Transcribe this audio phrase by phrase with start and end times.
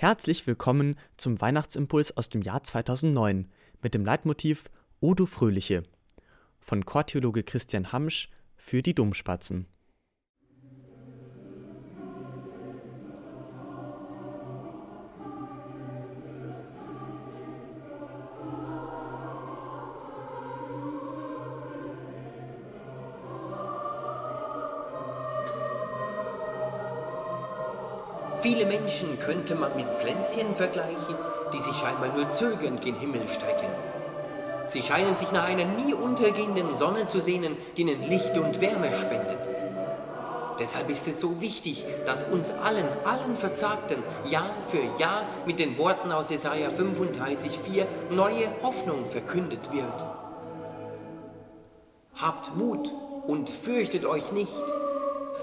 [0.00, 3.48] Herzlich willkommen zum Weihnachtsimpuls aus dem Jahr 2009
[3.82, 5.82] mit dem Leitmotiv O du Fröhliche
[6.60, 9.66] von Chortheologe Christian Hamsch für die Domspatzen.
[28.40, 31.16] Viele Menschen könnte man mit Pflänzchen vergleichen,
[31.52, 33.70] die sich scheinbar nur zögernd gen Himmel strecken.
[34.64, 38.92] Sie scheinen sich nach einer nie untergehenden Sonne zu sehnen, die ihnen Licht und Wärme
[38.92, 39.40] spendet.
[40.58, 45.78] Deshalb ist es so wichtig, dass uns allen, allen Verzagten, Jahr für Jahr mit den
[45.78, 50.06] Worten aus Jesaja 35,4 neue Hoffnung verkündet wird.
[52.20, 52.92] Habt Mut
[53.26, 54.77] und fürchtet euch nicht.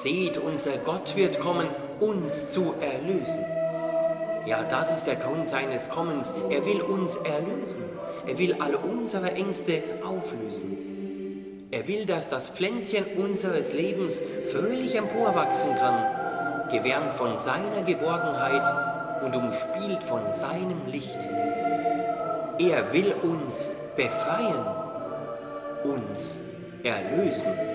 [0.00, 1.68] Seht, unser Gott wird kommen,
[2.00, 3.44] uns zu erlösen.
[4.46, 6.32] Ja, das ist der Grund seines Kommens.
[6.48, 7.84] Er will uns erlösen.
[8.26, 11.68] Er will all unsere Ängste auflösen.
[11.70, 14.20] Er will, dass das Pflänzchen unseres Lebens
[14.50, 21.18] fröhlich emporwachsen kann, gewärmt von seiner Geborgenheit und umspielt von seinem Licht.
[22.58, 24.64] Er will uns befreien,
[25.84, 26.38] uns
[26.82, 27.71] erlösen.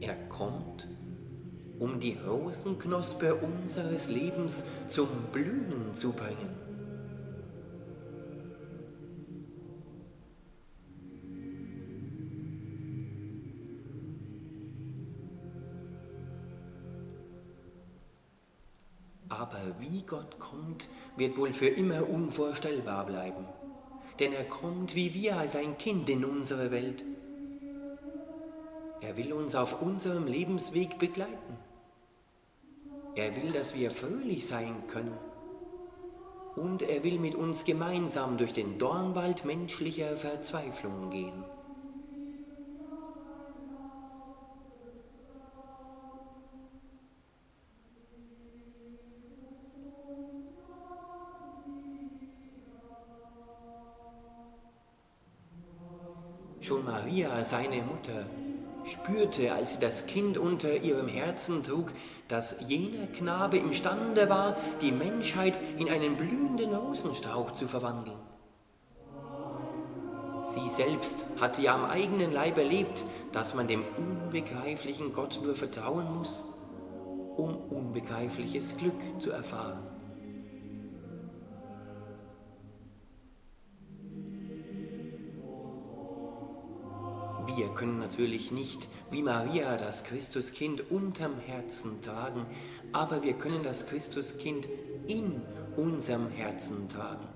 [0.00, 0.88] Er kommt,
[1.78, 6.70] um die Rosenknospe unseres Lebens zum Blühen zu bringen.
[19.28, 23.44] Aber wie Gott kommt, wird wohl für immer unvorstellbar bleiben.
[24.18, 27.04] Denn er kommt wie wir als ein Kind in unsere Welt.
[29.02, 31.56] Er will uns auf unserem Lebensweg begleiten.
[33.16, 35.16] Er will, dass wir fröhlich sein können.
[36.54, 41.44] Und er will mit uns gemeinsam durch den Dornwald menschlicher Verzweiflung gehen.
[56.60, 58.26] Schon Maria, seine Mutter,
[58.84, 61.92] spürte, als sie das Kind unter ihrem Herzen trug,
[62.28, 68.18] dass jener Knabe imstande war, die Menschheit in einen blühenden Rosenstrauch zu verwandeln.
[70.42, 76.12] Sie selbst hatte ja am eigenen Leib erlebt, dass man dem unbegreiflichen Gott nur vertrauen
[76.16, 76.42] muss,
[77.36, 79.89] um unbegreifliches Glück zu erfahren.
[87.46, 92.46] Wir können natürlich nicht wie Maria das Christuskind unterm Herzen tragen,
[92.92, 94.68] aber wir können das Christuskind
[95.06, 95.40] in
[95.76, 97.26] unserem Herzen tragen.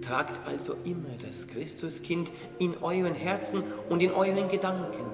[0.00, 5.04] Tragt also immer das Christuskind in euren Herzen und in euren Gedanken.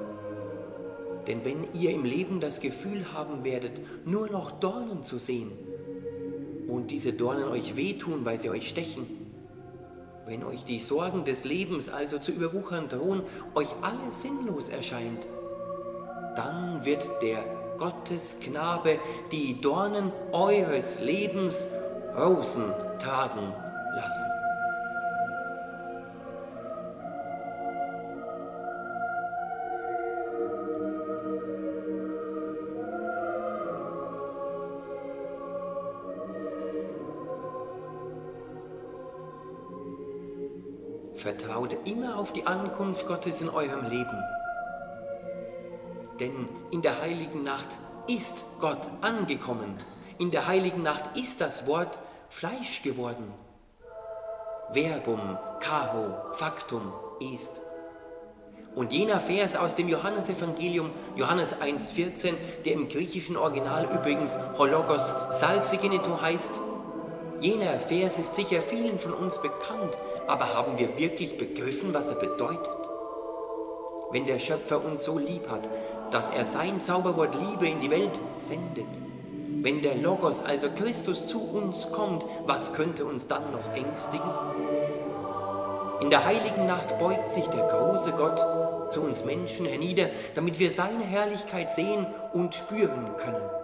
[1.26, 5.52] Denn wenn ihr im Leben das Gefühl haben werdet, nur noch Dornen zu sehen,
[6.66, 9.19] und diese Dornen euch wehtun, weil sie euch stechen,
[10.30, 13.22] wenn euch die Sorgen des Lebens also zu überwuchern drohen,
[13.56, 15.26] euch alles sinnlos erscheint,
[16.36, 17.44] dann wird der
[17.78, 19.00] Gottesknabe
[19.32, 21.66] die Dornen eures Lebens
[22.16, 23.52] Rosen tragen
[23.96, 24.39] lassen.
[41.20, 44.24] Vertraut immer auf die Ankunft Gottes in eurem Leben.
[46.18, 47.76] Denn in der heiligen Nacht
[48.06, 49.76] ist Gott angekommen.
[50.18, 51.98] In der heiligen Nacht ist das Wort
[52.30, 53.34] Fleisch geworden.
[54.72, 56.90] Verbum, caro, factum
[57.34, 57.60] ist.
[58.74, 62.32] Und jener Vers aus dem Johannesevangelium, Johannes 1,14,
[62.64, 66.52] der im griechischen Original übrigens Hologos Salxigeneto heißt,
[67.40, 72.16] jener Vers ist sicher vielen von uns bekannt, aber haben wir wirklich begriffen, was er
[72.16, 72.88] bedeutet?
[74.12, 75.68] Wenn der Schöpfer uns so lieb hat,
[76.10, 78.88] dass er sein Zauberwort Liebe in die Welt sendet,
[79.62, 84.30] Wenn der Logos, also Christus, zu uns kommt, was könnte uns dann noch ängstigen?
[86.00, 88.42] In der heiligen Nacht beugt sich der große Gott
[88.90, 93.59] zu uns Menschen hernieder, damit wir seine Herrlichkeit sehen und spüren können.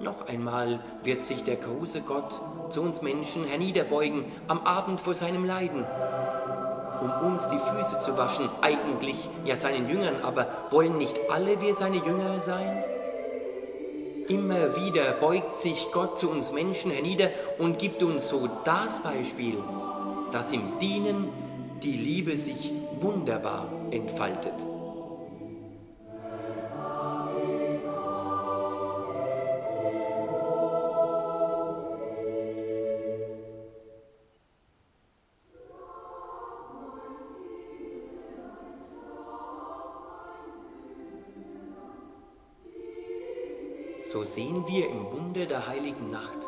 [0.00, 5.44] Noch einmal wird sich der große Gott zu uns Menschen herniederbeugen am Abend vor seinem
[5.44, 5.84] Leiden,
[7.00, 11.74] um uns die Füße zu waschen, eigentlich ja seinen Jüngern, aber wollen nicht alle wir
[11.74, 12.84] seine Jünger sein?
[14.28, 19.56] Immer wieder beugt sich Gott zu uns Menschen hernieder und gibt uns so das Beispiel,
[20.30, 21.28] dass im Dienen
[21.82, 24.54] die Liebe sich wunderbar entfaltet.
[44.10, 46.38] So sehen wir im Wunder der heiligen Nacht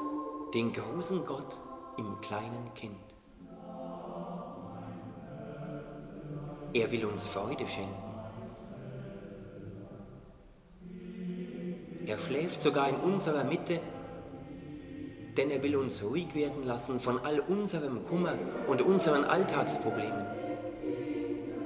[0.54, 1.60] den großen Gott
[1.98, 2.96] im kleinen Kind.
[6.72, 8.02] Er will uns Freude schenken.
[12.06, 13.78] Er schläft sogar in unserer Mitte,
[15.36, 20.24] denn er will uns ruhig werden lassen von all unserem Kummer und unseren Alltagsproblemen.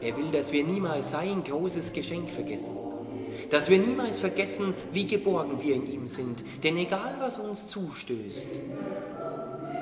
[0.00, 2.83] Er will, dass wir niemals sein großes Geschenk vergessen
[3.50, 6.44] dass wir niemals vergessen, wie geborgen wir in ihm sind.
[6.62, 8.50] Denn egal was uns zustößt,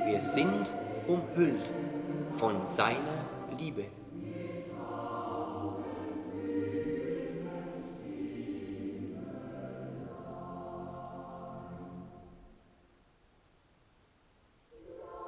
[0.06, 0.72] wir sind
[1.06, 1.72] umhüllt
[2.36, 3.24] von seiner
[3.58, 3.84] Liebe.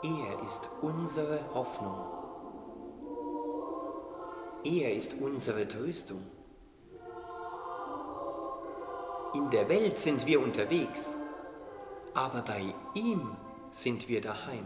[0.02, 1.96] Er ist unsere Hoffnung.
[4.64, 6.20] Er ist unsere Tröstung.
[9.34, 11.16] In der Welt sind wir unterwegs,
[12.14, 12.62] aber bei
[12.94, 13.36] ihm
[13.72, 14.64] sind wir daheim.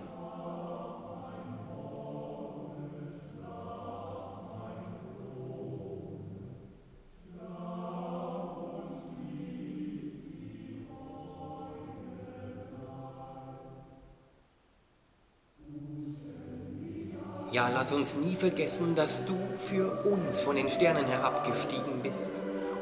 [17.51, 22.33] Ja, lass uns nie vergessen, dass du für uns von den Sternen herabgestiegen bist,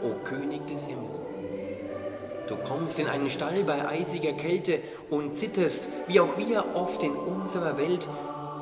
[0.03, 1.27] o König des Himmels.
[2.49, 7.13] Du kommst in einen Stall bei eisiger Kälte und zitterst, wie auch wir oft in
[7.13, 8.09] unserer Welt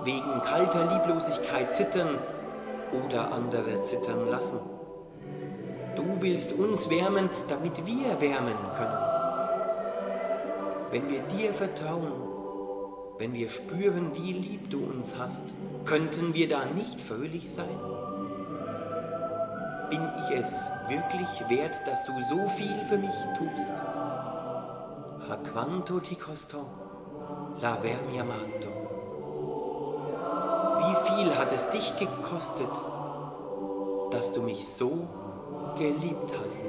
[0.05, 2.19] wegen kalter Lieblosigkeit zittern
[3.07, 4.59] oder andere zittern lassen.
[5.97, 8.99] Du willst uns wärmen, damit wir wärmen können.
[10.91, 12.13] Wenn wir dir vertrauen,
[13.19, 15.45] wenn wir spüren, wie lieb du uns hast,
[15.85, 17.94] könnten wir da nicht fröhlich sein?
[19.91, 23.73] Bin ich es wirklich wert, dass du so viel für mich tust?
[25.31, 26.65] A quanto ti costò
[27.61, 28.73] l'avermi amato?
[30.79, 32.71] Wie viel hat es dich gekostet,
[34.11, 35.09] dass du mich so
[35.77, 36.65] geliebt hast?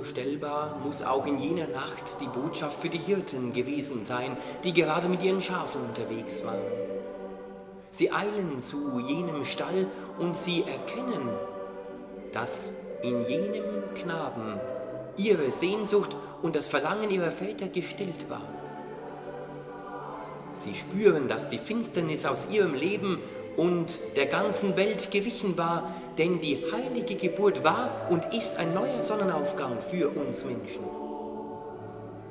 [0.00, 5.08] Unvorstellbar muss auch in jener Nacht die Botschaft für die Hirten gewesen sein, die gerade
[5.08, 6.62] mit ihren Schafen unterwegs waren.
[7.90, 9.86] Sie eilen zu jenem Stall
[10.18, 11.28] und sie erkennen,
[12.32, 14.58] dass in jenem Knaben
[15.18, 18.48] ihre Sehnsucht und das Verlangen ihrer Väter gestillt war.
[20.54, 23.18] Sie spüren, dass die Finsternis aus ihrem Leben
[23.56, 29.02] und der ganzen Welt gewichen war, denn die heilige Geburt war und ist ein neuer
[29.02, 30.84] Sonnenaufgang für uns Menschen.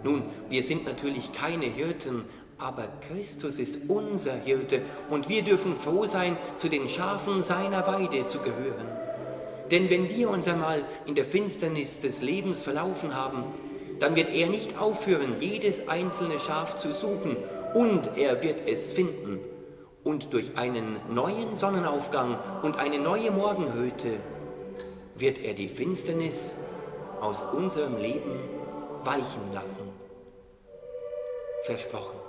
[0.03, 2.25] Nun, wir sind natürlich keine Hirten,
[2.57, 8.25] aber Christus ist unser Hirte und wir dürfen froh sein, zu den Schafen seiner Weide
[8.25, 8.87] zu gehören.
[9.71, 13.43] Denn wenn wir uns einmal in der Finsternis des Lebens verlaufen haben,
[13.99, 17.37] dann wird er nicht aufhören, jedes einzelne Schaf zu suchen
[17.73, 19.39] und er wird es finden
[20.03, 24.19] und durch einen neuen Sonnenaufgang und eine neue Morgenröte
[25.15, 26.55] wird er die Finsternis
[27.21, 28.39] aus unserem Leben
[29.03, 29.83] weichen lassen.
[31.63, 32.28] Versprochen.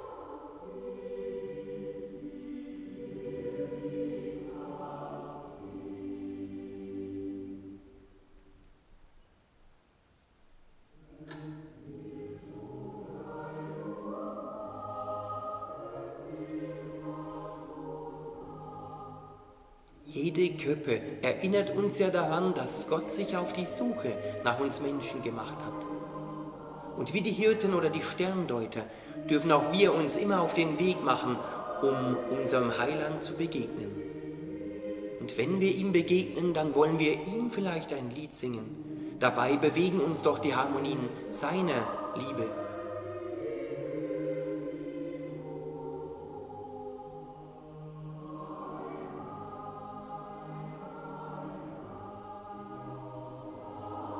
[20.60, 25.58] Krippe erinnert uns ja daran, dass Gott sich auf die Suche nach uns Menschen gemacht
[25.64, 25.86] hat.
[26.96, 28.84] Und wie die Hirten oder die Sterndeuter
[29.28, 31.36] dürfen auch wir uns immer auf den Weg machen,
[31.82, 33.90] um unserem Heiland zu begegnen.
[35.20, 39.16] Und wenn wir ihm begegnen, dann wollen wir ihm vielleicht ein Lied singen.
[39.18, 41.86] Dabei bewegen uns doch die Harmonien seiner
[42.16, 42.50] Liebe.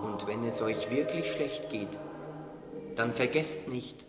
[0.02, 1.98] Und wenn es euch wirklich schlecht geht,
[2.96, 4.04] dann vergesst nicht,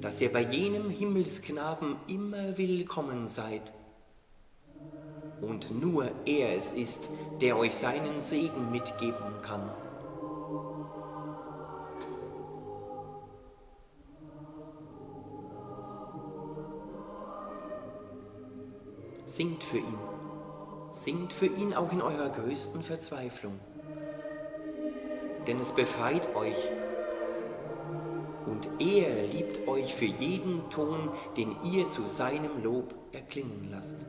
[0.00, 3.72] dass ihr bei jenem Himmelsknaben immer willkommen seid.
[5.40, 7.08] Und nur er es ist,
[7.40, 9.70] der euch seinen Segen mitgeben kann.
[19.24, 19.98] Singt für ihn,
[20.90, 23.58] singt für ihn auch in eurer größten Verzweiflung,
[25.46, 26.70] denn es befreit euch
[28.46, 34.06] und er liebt euch für jeden Ton, den ihr zu seinem Lob erklingen lasst.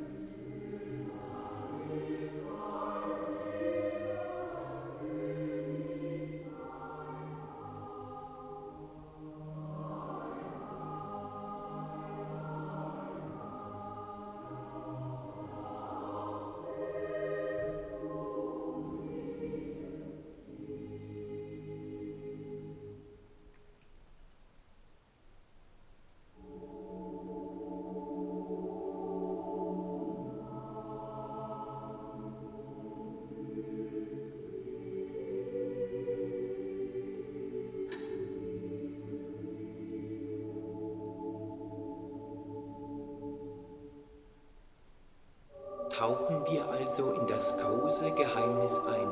[46.02, 49.08] Tauchen wir also in das große Geheimnis ein.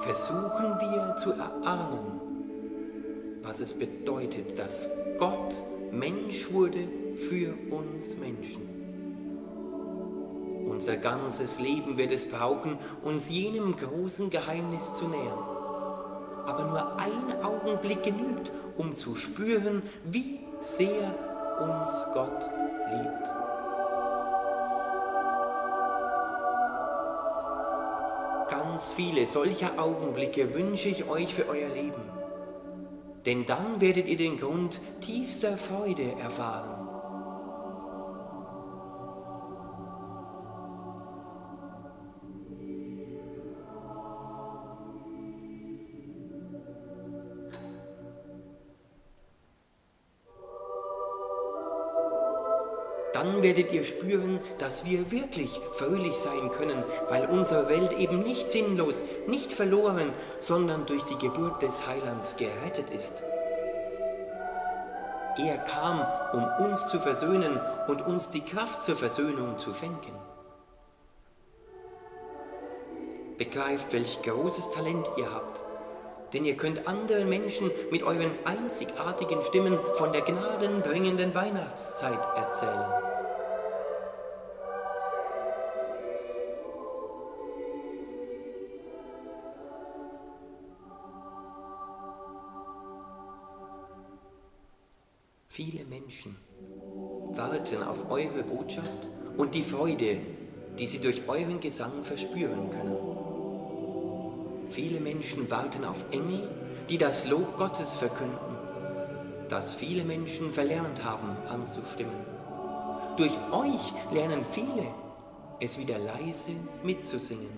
[0.00, 2.20] Versuchen wir zu erahnen,
[3.44, 4.88] was es bedeutet, dass
[5.20, 8.62] Gott Mensch wurde für uns Menschen.
[10.68, 15.38] Unser ganzes Leben wird es brauchen, uns jenem großen Geheimnis zu nähern.
[16.44, 21.14] Aber nur ein Augenblick genügt, um zu spüren, wie sehr
[21.60, 22.50] uns Gott
[28.72, 32.00] Ganz viele solcher Augenblicke wünsche ich euch für euer Leben.
[33.26, 36.81] Denn dann werdet ihr den Grund tiefster Freude erfahren.
[53.12, 58.50] Dann werdet ihr spüren, dass wir wirklich fröhlich sein können, weil unsere Welt eben nicht
[58.50, 63.22] sinnlos, nicht verloren, sondern durch die Geburt des Heilands gerettet ist.
[65.38, 70.12] Er kam, um uns zu versöhnen und uns die Kraft zur Versöhnung zu schenken.
[73.38, 75.62] Begreift, welch großes Talent ihr habt,
[76.32, 83.12] denn ihr könnt anderen Menschen mit euren einzigartigen Stimmen von der gnadenbringenden Weihnachtszeit erzählen.
[95.48, 96.34] Viele Menschen
[97.34, 100.18] warten auf eure Botschaft und die Freude,
[100.78, 103.21] die sie durch euren Gesang verspüren können.
[104.72, 106.48] Viele Menschen warten auf Engel,
[106.88, 108.56] die das Lob Gottes verkünden,
[109.50, 112.24] das viele Menschen verlernt haben anzustimmen.
[113.18, 114.86] Durch euch lernen viele,
[115.60, 116.52] es wieder leise
[116.82, 117.52] mitzusingen.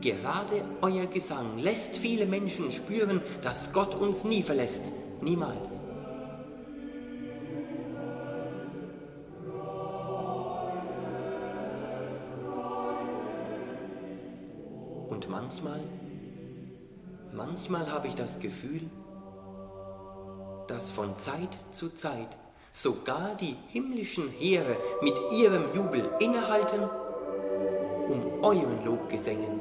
[0.00, 5.82] Gerade euer Gesang lässt viele Menschen spüren, dass Gott uns nie verlässt, niemals.
[15.52, 15.80] Manchmal,
[17.32, 18.88] manchmal habe ich das Gefühl,
[20.66, 22.38] dass von Zeit zu Zeit
[22.72, 26.84] sogar die himmlischen Heere mit ihrem Jubel innehalten,
[28.08, 29.60] um euren Lobgesängen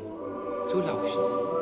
[0.63, 1.60] zu lauschen.